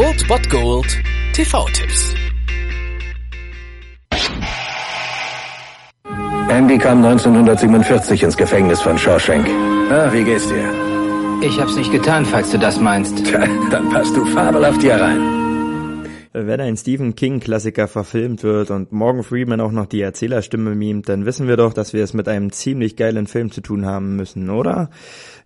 [0.00, 0.86] Old Bot Gold
[1.34, 2.14] TV-Tipps.
[6.48, 9.46] Andy kam 1947 ins Gefängnis von Shawshank.
[9.90, 10.72] Ah, wie geht's dir?
[11.42, 13.26] Ich hab's nicht getan, falls du das meinst.
[13.26, 13.40] Tja,
[13.70, 15.39] dann passt du fabelhaft hier rein.
[16.32, 21.26] Wenn ein Stephen King-Klassiker verfilmt wird und Morgan Freeman auch noch die Erzählerstimme mimt, dann
[21.26, 24.48] wissen wir doch, dass wir es mit einem ziemlich geilen Film zu tun haben müssen,
[24.48, 24.90] oder?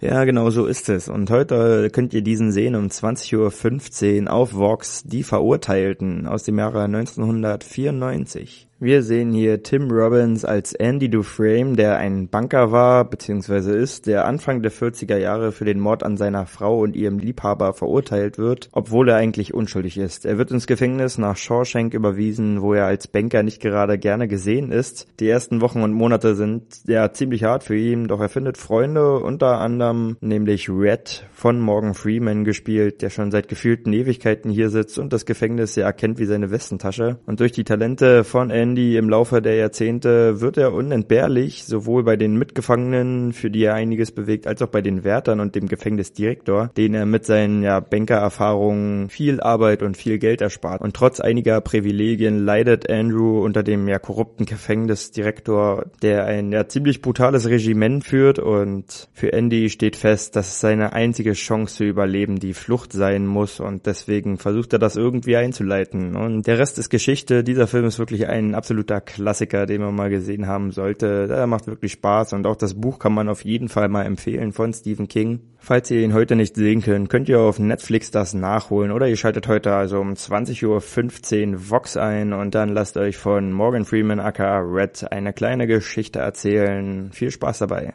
[0.02, 1.08] Ja, genau so ist es.
[1.08, 6.58] Und heute könnt ihr diesen sehen um 20.15 Uhr auf Vox, Die Verurteilten aus dem
[6.58, 8.68] Jahre 1994.
[8.84, 13.80] Wir sehen hier Tim Robbins als Andy Dufresne, der ein Banker war bzw.
[13.80, 17.72] ist, der Anfang der 40er Jahre für den Mord an seiner Frau und ihrem Liebhaber
[17.72, 20.26] verurteilt wird, obwohl er eigentlich unschuldig ist.
[20.26, 24.70] Er wird ins Gefängnis nach Shawshank überwiesen, wo er als Banker nicht gerade gerne gesehen
[24.70, 25.06] ist.
[25.18, 29.18] Die ersten Wochen und Monate sind ja ziemlich hart für ihn, doch er findet Freunde,
[29.20, 34.98] unter anderem nämlich Red von Morgan Freeman gespielt, der schon seit gefühlten Ewigkeiten hier sitzt
[34.98, 37.16] und das Gefängnis ja erkennt wie seine Westentasche.
[37.24, 42.02] Und durch die Talente von Andy Andy im Laufe der Jahrzehnte wird er unentbehrlich, sowohl
[42.02, 45.68] bei den Mitgefangenen, für die er einiges bewegt, als auch bei den Wärtern und dem
[45.68, 50.82] Gefängnisdirektor, den er mit seinen ja, Bankererfahrungen viel Arbeit und viel Geld erspart.
[50.82, 57.00] Und trotz einiger Privilegien leidet Andrew unter dem ja korrupten Gefängnisdirektor, der ein ja ziemlich
[57.00, 62.54] brutales Regiment führt und für Andy steht fest, dass seine einzige Chance zu überleben die
[62.54, 66.16] Flucht sein muss und deswegen versucht er das irgendwie einzuleiten.
[66.16, 67.44] Und der Rest ist Geschichte.
[67.44, 71.26] Dieser Film ist wirklich ein absoluter Klassiker, den man mal gesehen haben sollte.
[71.26, 74.52] Der macht wirklich Spaß und auch das Buch kann man auf jeden Fall mal empfehlen
[74.52, 75.40] von Stephen King.
[75.58, 79.16] Falls ihr ihn heute nicht sehen könnt, könnt ihr auf Netflix das nachholen oder ihr
[79.16, 84.20] schaltet heute also um 20.15 Uhr Vox ein und dann lasst euch von Morgan Freeman
[84.20, 87.10] aka Red eine kleine Geschichte erzählen.
[87.12, 87.94] Viel Spaß dabei.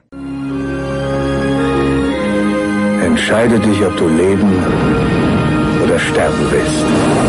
[3.03, 4.53] Entscheide dich, ob du leben
[5.83, 7.28] oder sterben willst.